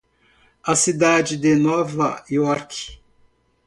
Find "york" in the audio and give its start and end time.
2.27-2.99